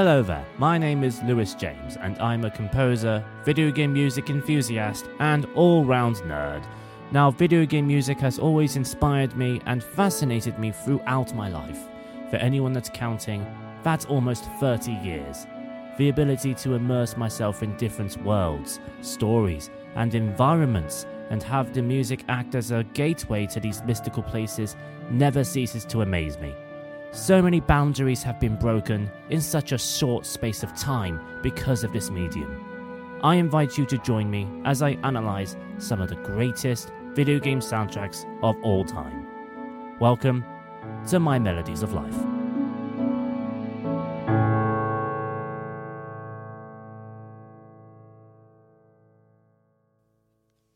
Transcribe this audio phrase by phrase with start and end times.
[0.00, 5.10] Hello there, my name is Louis James, and I'm a composer, video game music enthusiast,
[5.18, 6.64] and all round nerd.
[7.12, 11.80] Now, video game music has always inspired me and fascinated me throughout my life.
[12.30, 13.44] For anyone that's counting,
[13.82, 15.46] that's almost 30 years.
[15.98, 22.24] The ability to immerse myself in different worlds, stories, and environments, and have the music
[22.30, 24.76] act as a gateway to these mystical places
[25.10, 26.54] never ceases to amaze me.
[27.12, 31.92] So many boundaries have been broken in such a short space of time because of
[31.92, 33.18] this medium.
[33.24, 37.58] I invite you to join me as I analyze some of the greatest video game
[37.58, 39.26] soundtracks of all time.
[39.98, 40.44] Welcome
[41.08, 42.39] to My Melodies of Life.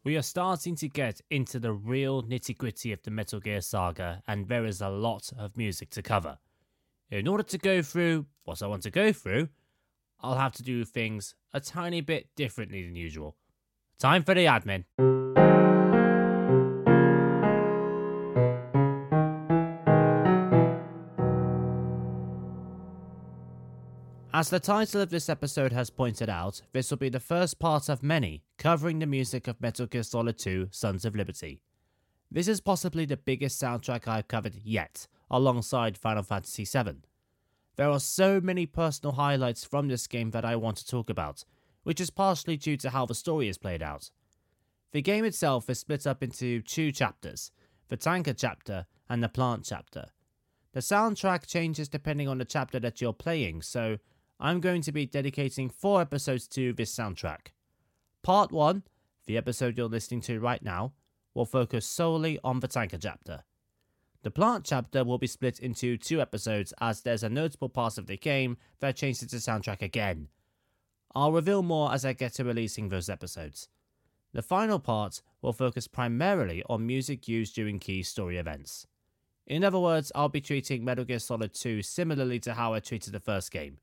[0.04, 4.22] We are starting to get into the real nitty gritty of the Metal Gear saga,
[4.28, 6.36] and there is a lot of music to cover.
[7.10, 9.48] In order to go through what I want to go through,
[10.20, 13.36] I'll have to do things a tiny bit differently than usual.
[13.98, 14.84] Time for the admin.
[24.44, 27.88] As the title of this episode has pointed out, this will be the first part
[27.88, 31.62] of many covering the music of Metal Gear Solid 2 Sons of Liberty.
[32.30, 37.04] This is possibly the biggest soundtrack I've covered yet, alongside Final Fantasy VII.
[37.76, 41.46] There are so many personal highlights from this game that I want to talk about,
[41.84, 44.10] which is partially due to how the story is played out.
[44.92, 47.50] The game itself is split up into two chapters
[47.88, 50.08] the tanker chapter and the plant chapter.
[50.74, 53.96] The soundtrack changes depending on the chapter that you're playing, so
[54.40, 57.52] I'm going to be dedicating four episodes to this soundtrack.
[58.22, 58.82] Part 1,
[59.26, 60.92] the episode you're listening to right now,
[61.34, 63.44] will focus solely on the tanker chapter.
[64.22, 68.06] The plant chapter will be split into two episodes as there's a notable part of
[68.06, 70.28] the game that changes the soundtrack again.
[71.14, 73.68] I'll reveal more as I get to releasing those episodes.
[74.32, 78.86] The final part will focus primarily on music used during key story events.
[79.46, 83.12] In other words, I'll be treating Metal Gear Solid 2 similarly to how I treated
[83.12, 83.78] the first game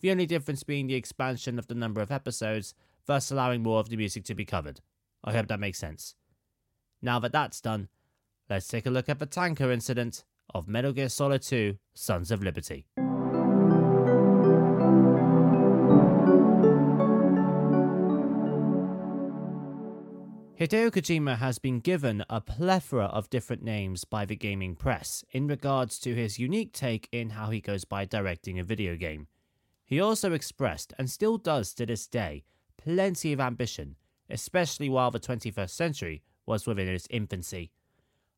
[0.00, 2.74] the only difference being the expansion of the number of episodes,
[3.06, 4.80] thus allowing more of the music to be covered.
[5.24, 6.14] I hope that makes sense.
[7.02, 7.88] Now that that's done,
[8.48, 10.24] let's take a look at the tanker incident
[10.54, 12.86] of Metal Gear Solid 2 Sons of Liberty.
[20.58, 25.46] Hideo Kojima has been given a plethora of different names by the gaming press in
[25.46, 29.26] regards to his unique take in how he goes by directing a video game.
[29.86, 32.42] He also expressed, and still does to this day,
[32.76, 33.94] plenty of ambition,
[34.28, 37.70] especially while the 21st century was within its infancy.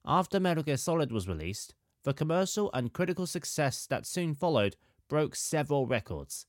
[0.04, 4.76] After Metal Gear Solid was released, the commercial and critical success that soon followed
[5.08, 6.46] broke several records.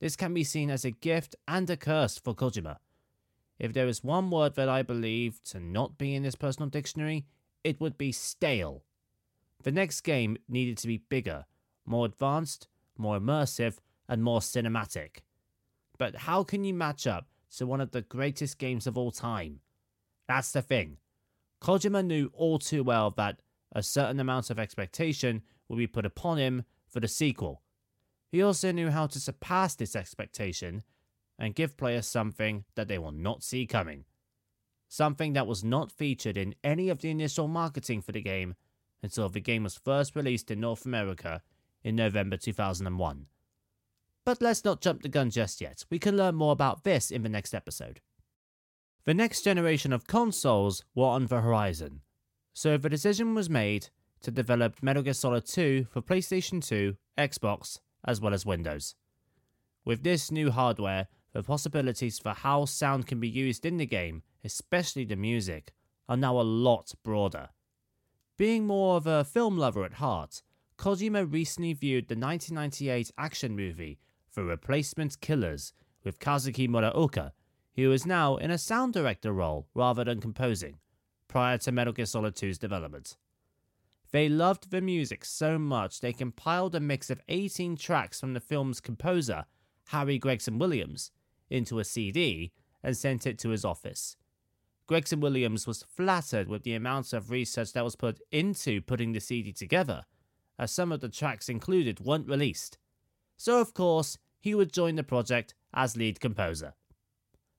[0.00, 2.78] This can be seen as a gift and a curse for Kojima.
[3.58, 7.26] If there is one word that I believe to not be in his personal dictionary,
[7.64, 8.84] it would be stale.
[9.62, 11.46] The next game needed to be bigger,
[11.84, 13.78] more advanced, more immersive,
[14.08, 15.18] and more cinematic.
[15.98, 19.60] But how can you match up to one of the greatest games of all time?
[20.28, 20.98] That's the thing.
[21.62, 23.40] Kojima knew all too well that
[23.72, 27.62] a certain amount of expectation would be put upon him for the sequel.
[28.30, 30.82] He also knew how to surpass this expectation
[31.38, 34.04] and give players something that they will not see coming.
[34.88, 38.54] Something that was not featured in any of the initial marketing for the game
[39.02, 41.42] until the game was first released in North America
[41.82, 43.26] in November 2001.
[44.26, 45.84] But let's not jump the gun just yet.
[45.88, 48.00] We can learn more about this in the next episode.
[49.04, 52.00] The next generation of consoles were on the horizon,
[52.52, 53.90] so the decision was made
[54.22, 58.96] to develop Metal Gear Solid 2 for PlayStation 2, Xbox, as well as Windows.
[59.84, 64.24] With this new hardware, the possibilities for how sound can be used in the game,
[64.42, 65.72] especially the music,
[66.08, 67.50] are now a lot broader.
[68.36, 70.42] Being more of a film lover at heart,
[70.78, 74.00] Kojima recently viewed the 1998 action movie
[74.36, 75.72] for Replacement Killers
[76.04, 77.32] with Kazuki Muraoka,
[77.74, 80.76] who is now in a sound director role rather than composing,
[81.26, 83.16] prior to Metal Gear Solid 2's development.
[84.12, 88.40] They loved the music so much they compiled a mix of 18 tracks from the
[88.40, 89.46] film's composer,
[89.86, 91.12] Harry Gregson Williams,
[91.48, 94.18] into a CD and sent it to his office.
[94.86, 99.20] Gregson Williams was flattered with the amount of research that was put into putting the
[99.20, 100.04] CD together,
[100.58, 102.76] as some of the tracks included weren't released.
[103.38, 106.72] So, of course, he would join the project as lead composer.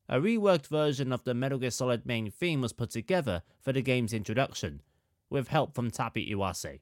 [0.08, 3.82] A reworked version of the Metal Gear Solid main theme was put together for the
[3.82, 4.82] game's introduction,
[5.30, 6.80] with help from Tappi Iwase.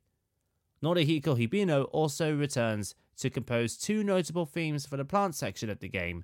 [0.83, 5.89] Norihiko Hibino also returns to compose two notable themes for the plant section of the
[5.89, 6.23] game,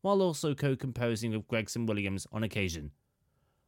[0.00, 2.92] while also co composing with Gregson Williams on occasion.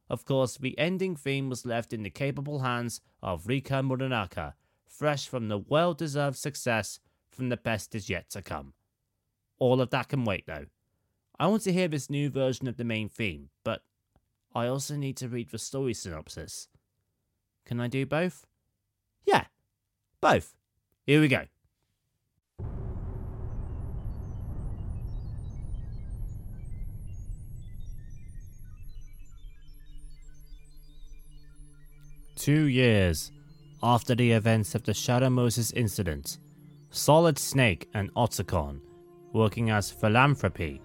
[0.09, 4.53] Of course, the ending theme was left in the capable hands of Rika Muranaka,
[4.87, 6.99] fresh from the well deserved success
[7.29, 8.73] from The Best Is Yet to Come.
[9.61, 10.65] All of that can wait though.
[11.39, 13.83] I want to hear this new version of the main theme, but
[14.55, 16.67] I also need to read the story synopsis.
[17.63, 18.47] Can I do both?
[19.23, 19.45] Yeah,
[20.19, 20.55] both.
[21.05, 21.43] Here we go.
[32.35, 33.31] Two years
[33.83, 36.39] after the events of the Shadow Moses incident,
[36.89, 38.81] Solid Snake and Otacon,
[39.33, 40.81] working as philanthropy,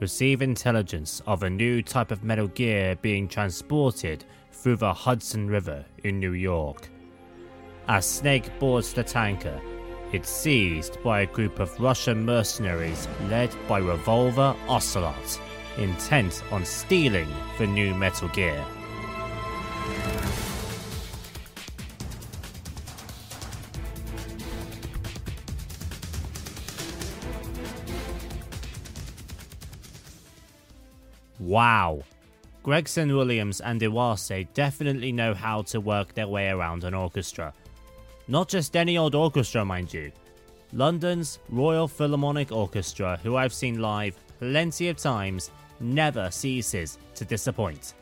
[0.00, 5.84] receive intelligence of a new type of Metal Gear being transported through the Hudson River
[6.04, 6.88] in New York.
[7.88, 9.60] As Snake boards the tanker,
[10.12, 15.40] it's seized by a group of Russian mercenaries led by Revolver Ocelot,
[15.76, 18.64] intent on stealing the new Metal Gear.
[31.48, 32.02] Wow.
[32.62, 37.54] Gregson Williams and Iwase definitely know how to work their way around an orchestra.
[38.28, 40.12] Not just any old orchestra, mind you.
[40.74, 45.50] London's Royal Philharmonic Orchestra, who I've seen live plenty of times,
[45.80, 47.94] never ceases to disappoint.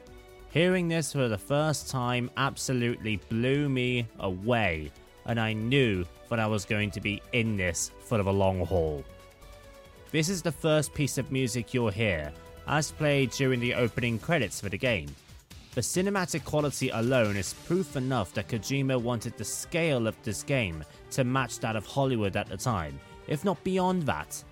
[0.50, 4.90] Hearing this for the first time absolutely blew me away,
[5.26, 9.04] and I knew that I was going to be in this for the long haul.
[10.10, 12.32] This is the first piece of music you'll hear,
[12.68, 15.08] as played during the opening credits for the game.
[15.74, 20.82] The cinematic quality alone is proof enough that Kojima wanted the scale of this game
[21.10, 22.98] to match that of Hollywood at the time,
[23.28, 24.42] if not beyond that.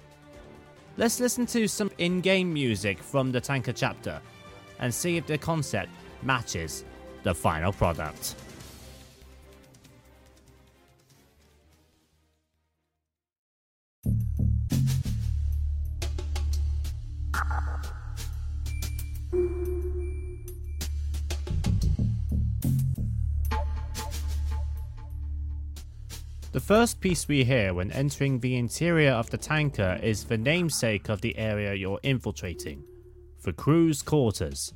[0.97, 4.21] Let's listen to some in game music from the Tanker chapter
[4.79, 5.91] and see if the concept
[6.23, 6.85] matches
[7.23, 8.37] the final product.
[26.55, 31.09] The first piece we hear when entering the interior of the tanker is the namesake
[31.09, 32.85] of the area you're infiltrating
[33.43, 34.73] the crew's quarters.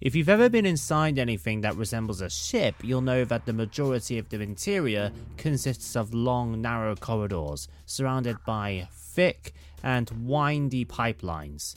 [0.00, 4.18] If you've ever been inside anything that resembles a ship, you'll know that the majority
[4.18, 9.52] of the interior consists of long, narrow corridors surrounded by thick
[9.84, 11.76] and windy pipelines.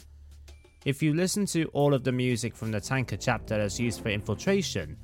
[0.85, 4.09] If you listen to all of the music from the tanker chapter that's used for
[4.09, 4.97] infiltration,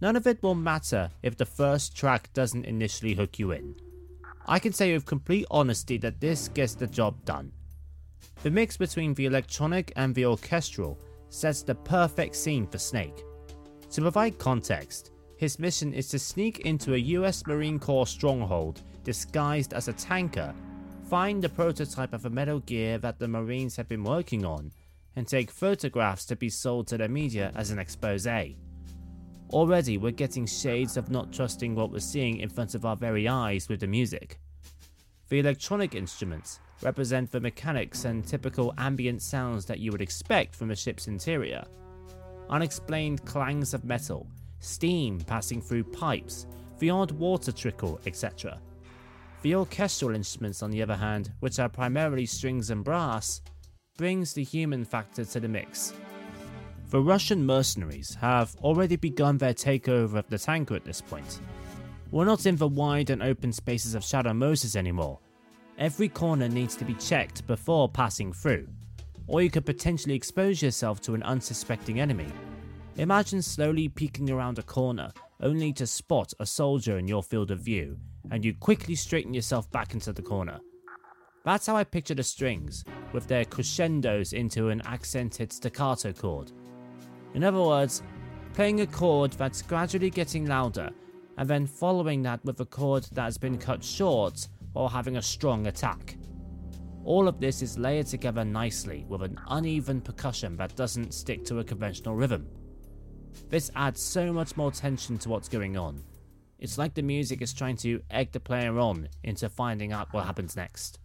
[0.00, 3.74] none of it will matter if the first track doesn't initially hook you in.
[4.46, 7.52] I can say with complete honesty that this gets the job done.
[8.42, 13.22] The mix between the electronic and the orchestral sets the perfect scene for Snake.
[13.90, 19.72] To provide context, his mission is to sneak into a US Marine Corps stronghold disguised
[19.72, 20.54] as a tanker,
[21.08, 24.72] find the prototype of a Metal Gear that the Marines have been working on,
[25.16, 28.26] and take photographs to be sold to the media as an expose.
[29.52, 33.26] Already, we're getting shades of not trusting what we're seeing in front of our very
[33.26, 34.38] eyes with the music.
[35.28, 40.70] The electronic instruments represent the mechanics and typical ambient sounds that you would expect from
[40.70, 41.64] a ship's interior.
[42.48, 44.28] Unexplained clangs of metal,
[44.60, 46.46] steam passing through pipes,
[46.78, 48.60] the odd water trickle, etc.
[49.42, 53.42] The orchestral instruments, on the other hand, which are primarily strings and brass,
[53.96, 55.92] brings the human factor to the mix
[56.90, 61.40] the Russian mercenaries have already begun their takeover of the tanker at this point.
[62.10, 65.20] We're not in the wide and open spaces of Shadow Moses anymore.
[65.78, 68.66] Every corner needs to be checked before passing through,
[69.28, 72.26] or you could potentially expose yourself to an unsuspecting enemy.
[72.96, 77.60] Imagine slowly peeking around a corner only to spot a soldier in your field of
[77.60, 77.96] view,
[78.32, 80.58] and you quickly straighten yourself back into the corner.
[81.44, 86.50] That's how I picture the strings, with their crescendos into an accented staccato chord.
[87.34, 88.02] In other words,
[88.52, 90.90] playing a chord that's gradually getting louder,
[91.38, 95.22] and then following that with a chord that has been cut short while having a
[95.22, 96.16] strong attack.
[97.04, 101.60] All of this is layered together nicely with an uneven percussion that doesn't stick to
[101.60, 102.46] a conventional rhythm.
[103.48, 106.02] This adds so much more tension to what's going on.
[106.58, 110.26] It's like the music is trying to egg the player on into finding out what
[110.26, 110.98] happens next.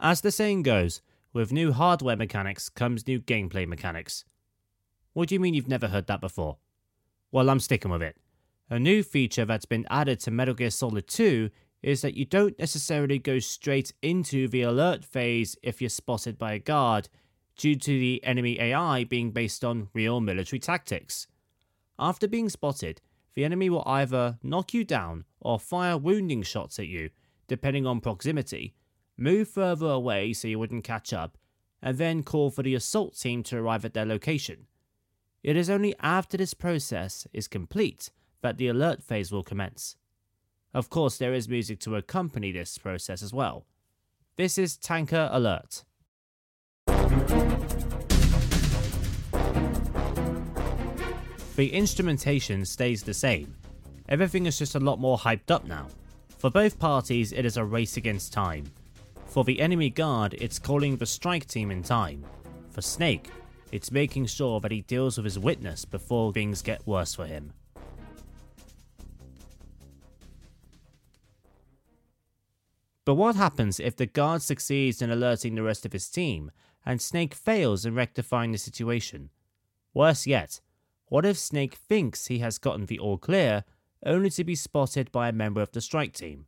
[0.00, 1.02] As the saying goes,
[1.32, 4.24] with new hardware mechanics comes new gameplay mechanics.
[5.12, 6.58] What do you mean you've never heard that before?
[7.32, 8.16] Well, I'm sticking with it.
[8.70, 11.50] A new feature that's been added to Metal Gear Solid 2
[11.82, 16.52] is that you don't necessarily go straight into the alert phase if you're spotted by
[16.52, 17.08] a guard,
[17.56, 21.26] due to the enemy AI being based on real military tactics.
[21.98, 23.00] After being spotted,
[23.34, 27.10] the enemy will either knock you down or fire wounding shots at you,
[27.48, 28.74] depending on proximity,
[29.18, 31.36] move further away so you wouldn't catch up,
[31.82, 34.66] and then call for the assault team to arrive at their location.
[35.42, 38.10] It is only after this process is complete
[38.40, 39.96] that the alert phase will commence.
[40.72, 43.66] Of course, there is music to accompany this process as well.
[44.36, 45.84] This is Tanker Alert.
[51.56, 53.56] The instrumentation stays the same.
[54.08, 55.88] Everything is just a lot more hyped up now.
[56.38, 58.66] For both parties, it is a race against time.
[59.28, 62.24] For the enemy guard, it's calling the strike team in time.
[62.70, 63.30] For Snake,
[63.70, 67.52] it's making sure that he deals with his witness before things get worse for him.
[73.04, 76.50] But what happens if the guard succeeds in alerting the rest of his team,
[76.84, 79.30] and Snake fails in rectifying the situation?
[79.94, 80.60] Worse yet,
[81.06, 83.64] what if Snake thinks he has gotten the all clear,
[84.04, 86.47] only to be spotted by a member of the strike team?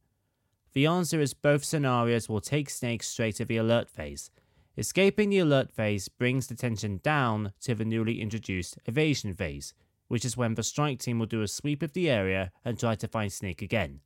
[0.73, 4.31] The answer is both scenarios will take Snake straight to the alert phase.
[4.77, 9.75] Escaping the alert phase brings the tension down to the newly introduced evasion phase,
[10.09, 12.95] which is when the strike team will do a sweep of the area and try
[12.95, 14.01] to find Snake again.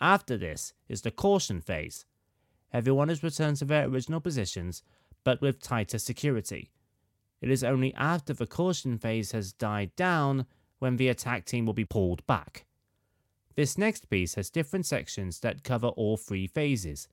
[0.00, 2.06] After this is the caution phase.
[2.72, 4.82] Everyone is returned to their original positions,
[5.22, 6.70] but with tighter security.
[7.42, 10.46] It is only after the caution phase has died down
[10.78, 12.64] when the attack team will be pulled back.
[13.56, 17.08] This next piece has different sections that cover all three phases.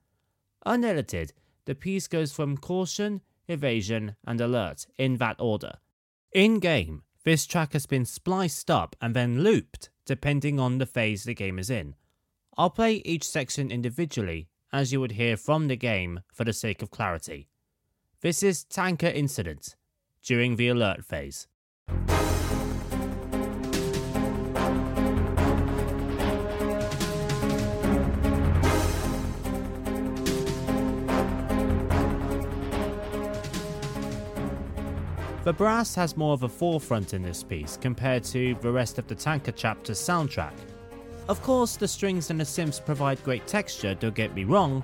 [0.65, 1.33] Unedited,
[1.65, 5.73] the piece goes from caution, evasion, and alert in that order.
[6.31, 11.25] In game, this track has been spliced up and then looped depending on the phase
[11.25, 11.95] the game is in.
[12.57, 16.81] I'll play each section individually, as you would hear from the game for the sake
[16.81, 17.49] of clarity.
[18.21, 19.75] This is Tanker Incident,
[20.23, 21.47] during the alert phase.
[35.47, 39.07] The brass has more of a forefront in this piece compared to the rest of
[39.07, 40.51] the Tanker chapter's soundtrack,
[41.29, 44.83] of course, the strings and the synths provide great texture, don't get me wrong,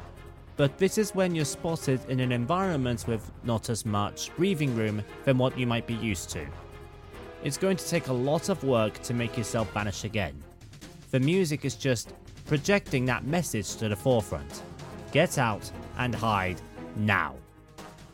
[0.55, 5.03] but this is when you're spotted in an environment with not as much breathing room
[5.25, 6.47] than what you might be used to.
[7.43, 10.41] It's going to take a lot of work to make yourself vanish again.
[11.11, 12.13] The music is just
[12.45, 14.63] projecting that message to the forefront.
[15.11, 16.61] Get out and hide
[16.95, 17.35] now.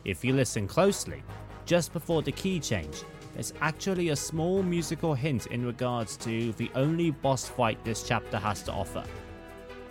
[0.04, 1.22] If you listen closely,
[1.70, 3.04] just before the key change,
[3.38, 8.38] is actually a small musical hint in regards to the only boss fight this chapter
[8.38, 9.04] has to offer.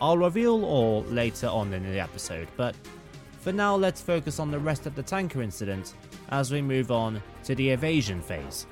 [0.01, 2.75] I'll reveal all later on in the episode, but
[3.39, 5.93] for now let's focus on the rest of the tanker incident
[6.31, 8.67] as we move on to the evasion phase.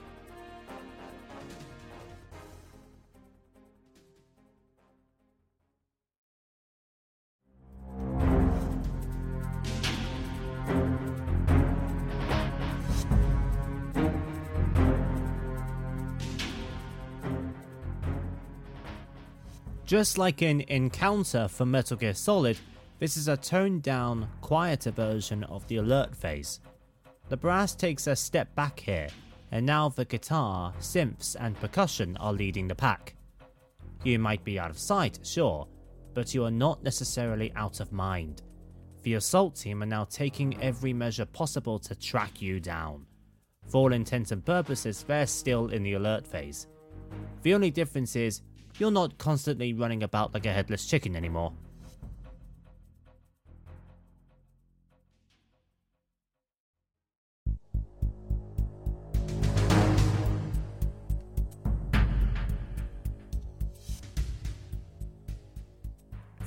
[19.88, 22.60] Just like in Encounter for Metal Gear Solid,
[23.00, 26.60] this is a toned down, quieter version of the alert phase.
[27.29, 29.08] The brass takes a step back here,
[29.50, 33.15] and now the guitar, synths, and percussion are leading the pack.
[34.03, 35.70] You might be out of sight, sure,
[36.13, 38.41] but you are not necessarily out of mind.
[39.03, 43.06] The assault team are now taking every measure possible to track you down.
[43.70, 46.67] For all intents and purposes, they're still in the alert phase.
[47.44, 48.41] The only difference is
[48.79, 51.53] you're not constantly running about like a headless chicken anymore.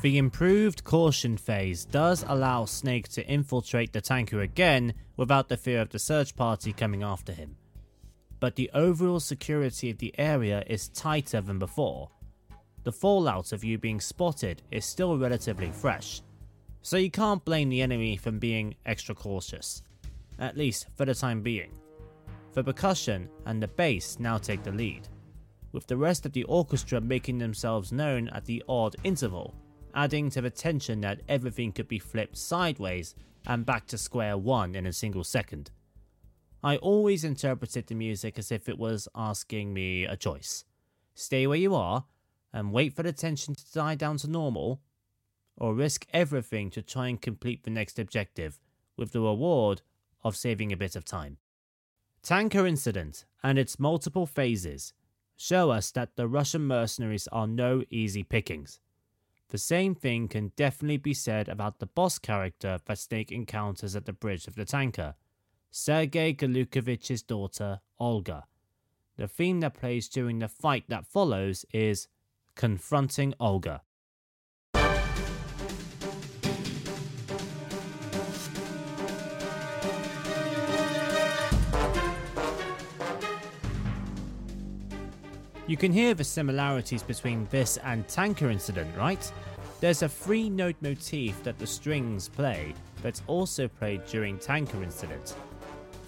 [0.02, 5.82] The improved caution phase does allow Snake to infiltrate the tanker again without the fear
[5.82, 7.56] of the search party coming after him.
[8.38, 12.08] But the overall security of the area is tighter than before,
[12.82, 16.22] the fallout of you being spotted is still relatively fresh,
[16.82, 19.82] so you can't blame the enemy for being extra cautious,
[20.38, 21.72] at least for the time being.
[22.52, 25.08] The percussion and the bass now take the lead,
[25.72, 29.54] with the rest of the orchestra making themselves known at the odd interval,
[29.94, 33.14] adding to the tension that everything could be flipped sideways
[33.46, 35.70] and back to square one in a single second.
[36.62, 40.64] I always interpreted the music as if it was asking me a choice
[41.14, 42.04] stay where you are
[42.52, 44.80] and wait for the tension to die down to normal,
[45.56, 48.58] or risk everything to try and complete the next objective
[48.96, 49.82] with the reward
[50.24, 51.38] of saving a bit of time.
[52.22, 54.92] Tanker Incident and its multiple phases
[55.36, 58.80] show us that the Russian mercenaries are no easy pickings.
[59.48, 64.04] The same thing can definitely be said about the boss character that Snake encounters at
[64.04, 65.14] the bridge of the tanker,
[65.70, 68.44] Sergei Gurlukovich's daughter, Olga.
[69.16, 72.08] The theme that plays during the fight that follows is
[72.60, 73.80] confronting Olga.
[85.66, 89.32] You can hear the similarities between this and Tanker Incident, right?
[89.80, 95.34] There's a three note motif that the strings play that's also played during Tanker Incident.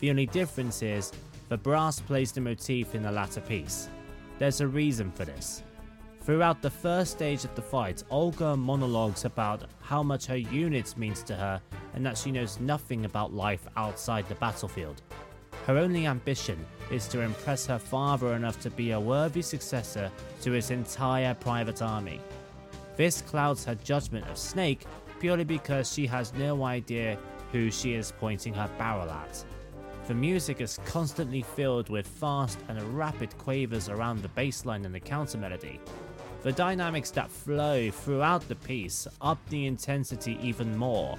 [0.01, 1.13] The only difference is
[1.49, 3.89] the brass plays the motif in the latter piece.
[4.39, 5.63] There's a reason for this.
[6.25, 11.21] Throughout the first stage of the fight, Olga monologues about how much her unit means
[11.25, 11.61] to her
[11.95, 15.03] and that she knows nothing about life outside the battlefield.
[15.67, 20.13] Her only ambition is to impress her father enough to be a worthy successor
[20.43, 22.21] to his entire private army.
[22.97, 24.87] This clouds her judgment of Snake
[25.19, 27.19] purely because she has no idea
[27.51, 29.45] who she is pointing her barrel at.
[30.07, 34.95] The music is constantly filled with fast and rapid quavers around the bass line and
[34.95, 35.81] the counter melody.
[36.43, 41.17] The dynamics that flow throughout the piece up the intensity even more.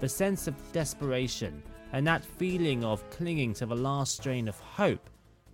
[0.00, 5.08] The sense of desperation and that feeling of clinging to the last strain of hope,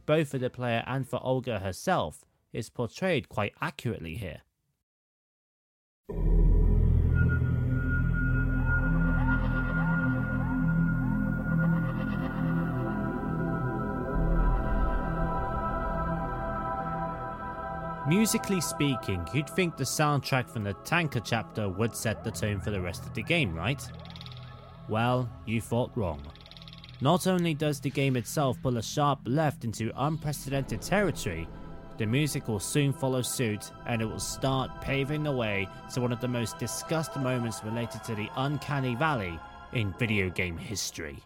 [0.06, 4.40] both for the player and for Olga herself, is portrayed quite accurately here.
[18.06, 22.70] Musically speaking, you'd think the soundtrack from the Tanker chapter would set the tone for
[22.70, 23.82] the rest of the game, right?
[24.90, 26.20] Well, you thought wrong.
[27.00, 31.48] Not only does the game itself pull a sharp left into unprecedented territory,
[31.96, 36.12] the music will soon follow suit and it will start paving the way to one
[36.12, 39.38] of the most discussed moments related to the Uncanny Valley
[39.72, 41.18] in video game history.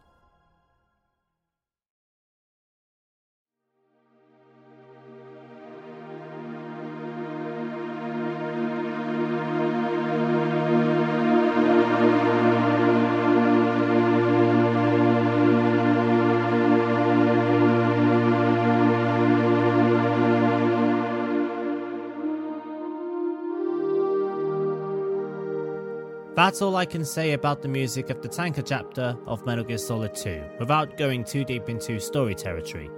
[26.38, 29.76] That's all I can say about the music of the Tanker chapter of Metal Gear
[29.76, 32.88] Solid 2, without going too deep into story territory.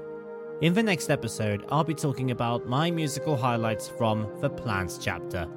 [0.60, 5.48] In the next episode, I'll be talking about my musical highlights from the Plants chapter.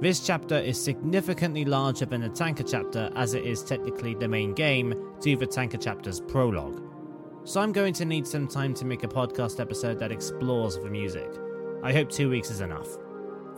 [0.00, 4.52] This chapter is significantly larger than the Tanker chapter as it is technically the main
[4.52, 6.82] game to the Tanker chapter's prologue.
[7.44, 10.90] So I'm going to need some time to make a podcast episode that explores the
[10.90, 11.30] music.
[11.80, 12.88] I hope two weeks is enough.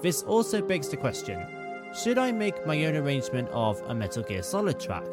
[0.03, 1.56] This also begs the question
[1.95, 5.07] should I make my own arrangement of a Metal Gear Solid track?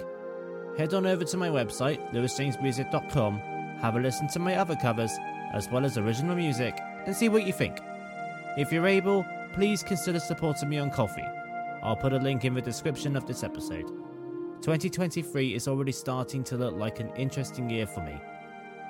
[0.78, 3.40] Head on over to my website, louisjamesmusic.com,
[3.80, 5.12] have a listen to my other covers,
[5.54, 7.80] as well as original music, and see what you think.
[8.58, 11.30] If you're able, please consider supporting me on Ko-fi.
[11.84, 13.88] I'll put a link in the description of this episode.
[14.62, 18.20] 2023 is already starting to look like an interesting year for me.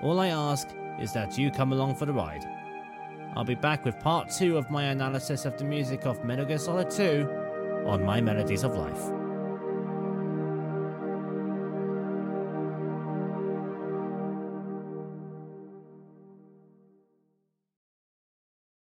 [0.02, 0.68] All I ask
[1.00, 2.46] is that you come along for the ride.
[3.36, 6.60] I'll be back with part 2 of my analysis of the music of Metal Gear
[6.60, 7.43] Solid 2
[7.86, 9.23] on My Melodies of Life.